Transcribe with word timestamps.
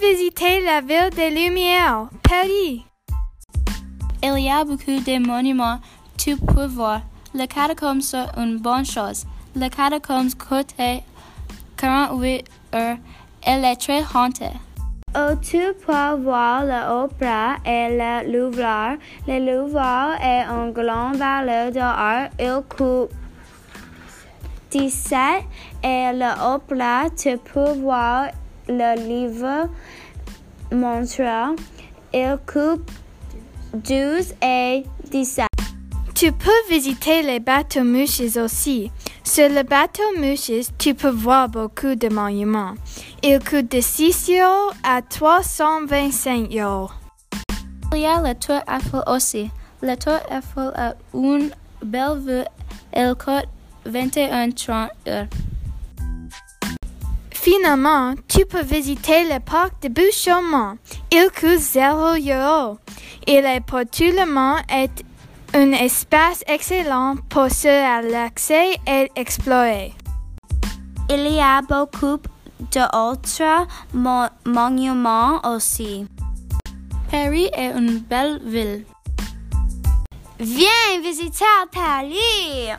Visiter 0.00 0.60
la 0.64 0.80
ville 0.80 1.10
des 1.14 1.30
Lumières, 1.30 2.08
Paris. 2.22 2.84
Il 4.22 4.38
y 4.38 4.50
a 4.50 4.64
beaucoup 4.64 5.00
de 5.00 5.26
monuments 5.26 5.78
tu 6.18 6.36
peux 6.36 6.66
voir. 6.66 7.00
Le 7.34 7.46
catacombe 7.46 8.02
c'est 8.02 8.26
une 8.36 8.58
bonne 8.58 8.84
chose. 8.84 9.24
Le 9.56 9.68
catacombe 9.68 10.34
coûte 10.34 10.74
48 11.78 12.44
heures. 12.74 12.96
Elle 13.42 13.64
est 13.64 13.76
très 13.76 14.02
hantée. 14.14 14.52
Oh, 15.14 15.34
tu 15.40 15.72
peux 15.86 16.14
voir 16.22 16.64
l'opéra 16.64 17.56
et 17.64 17.88
le 17.90 18.30
Louvre. 18.30 18.98
Le 19.26 19.38
Louvre 19.38 20.14
est 20.22 20.42
un 20.42 20.68
grand 20.70 21.12
valeur 21.12 21.72
d'art. 21.72 22.28
Il 22.38 22.62
coûte 22.68 23.10
17 24.70 25.20
et 25.82 26.12
l'opéra, 26.12 27.08
tu 27.16 27.38
peux 27.38 27.72
voir 27.72 28.28
le 28.70 28.94
livre 29.06 29.68
Montreux. 30.72 31.56
Il 32.12 32.38
coûte 32.46 32.88
12 33.74 34.34
et 34.42 34.84
17. 35.10 35.46
Tu 36.14 36.32
peux 36.32 36.50
visiter 36.68 37.22
les 37.22 37.40
bateaux 37.40 37.84
mouches 37.84 38.20
aussi. 38.36 38.90
Sur 39.24 39.48
le 39.48 39.62
bateau 39.62 40.02
mouches, 40.18 40.68
tu 40.78 40.94
peux 40.94 41.10
voir 41.10 41.48
beaucoup 41.48 41.94
de 41.94 42.08
monuments. 42.08 42.74
Il 43.22 43.38
coûte 43.38 43.70
de 43.70 43.80
6 43.80 44.30
euros 44.30 44.72
à 44.82 45.02
325 45.02 46.54
euros. 46.56 46.90
Il 47.92 48.00
y 48.00 48.06
a 48.06 48.20
la 48.20 48.34
tour 48.34 48.60
Eiffel 48.68 49.02
aussi. 49.06 49.50
La 49.82 49.96
tour 49.96 50.18
Eiffel 50.30 50.72
a 50.74 50.94
une 51.14 51.50
belle 51.84 52.18
vue. 52.18 52.44
Elle 52.92 53.14
coûte 53.14 53.46
21,30 53.86 54.88
euros. 55.06 55.26
Finalement, 57.52 58.14
tu 58.28 58.46
peux 58.46 58.62
visiter 58.62 59.24
le 59.24 59.40
parc 59.40 59.82
de 59.82 59.88
Bouchaumont. 59.88 60.78
Il 61.10 61.28
coûte 61.32 61.58
0 61.58 62.14
euros. 62.14 62.78
Il 63.26 63.44
est 63.44 63.60
pour 63.66 63.80
tout 63.90 64.04
le 64.04 64.24
monde 64.24 64.60
et 64.72 64.88
un 65.54 65.72
espace 65.72 66.44
excellent 66.46 67.16
pour 67.28 67.50
se 67.50 67.66
relaxer 67.66 68.76
et 68.86 69.10
explorer. 69.16 69.92
Il 71.08 71.26
y 71.26 71.40
a 71.40 71.60
beaucoup 71.62 72.22
d'autres 72.70 73.66
mo 73.94 74.26
monuments 74.44 75.40
aussi. 75.44 76.06
Paris 77.10 77.50
est 77.52 77.72
une 77.76 77.98
belle 77.98 78.40
ville. 78.44 78.84
Viens 80.38 81.00
visiter 81.02 81.44
Paris! 81.72 82.70